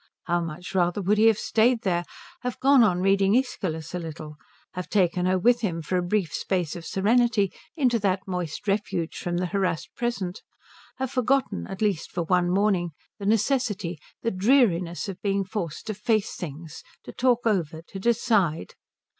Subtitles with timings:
[0.23, 2.05] How much rather would he have stayed there,
[2.39, 4.35] have gone on reading Æschylus a little,
[4.73, 9.17] have taken her with him for a brief space of serenity into that moist refuge
[9.19, 10.41] from the harassed present,
[10.97, 15.93] have forgotten at least for one morning the necessity, the dreariness of being forced to
[15.93, 18.73] face things, to talk over, to decide.